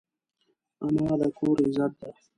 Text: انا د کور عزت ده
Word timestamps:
انا 0.83 1.11
د 1.19 1.23
کور 1.37 1.57
عزت 1.65 1.91
ده 2.01 2.09